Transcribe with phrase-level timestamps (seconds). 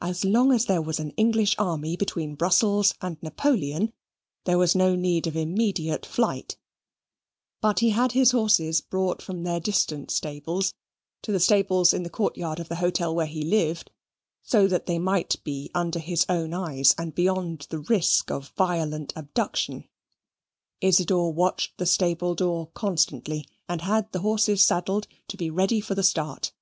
[0.00, 3.92] As long as there was an English army between Brussels and Napoleon,
[4.44, 6.56] there was no need of immediate flight;
[7.60, 10.72] but he had his horses brought from their distant stables,
[11.20, 13.90] to the stables in the court yard of the hotel where he lived;
[14.42, 19.12] so that they might be under his own eyes, and beyond the risk of violent
[19.14, 19.86] abduction.
[20.80, 25.94] Isidor watched the stable door constantly, and had the horses saddled, to be ready for
[25.94, 26.54] the start.